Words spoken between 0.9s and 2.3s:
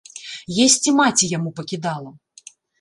маці яму пакідала.